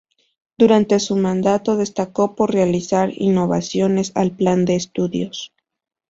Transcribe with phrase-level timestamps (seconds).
[0.57, 5.53] Durante su mandato destacó por realizar innovaciones al plan de estudios.